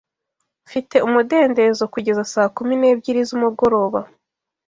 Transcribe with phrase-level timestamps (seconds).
[0.65, 3.99] Mfite umudendezo kugeza saa kumi n'ebyiri z'umugoroba.